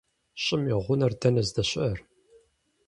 [0.43, 1.99] ЩӀым и гъунэр дэнэ здэщыӏэр?